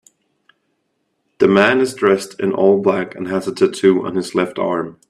The 1.37 1.47
man 1.47 1.79
is 1.79 1.93
dressed 1.93 2.39
in 2.39 2.53
all 2.53 2.81
black 2.81 3.13
and 3.13 3.27
has 3.27 3.47
a 3.47 3.53
tattoo 3.53 4.03
on 4.03 4.15
his 4.15 4.33
left 4.33 4.57
arm 4.57 4.99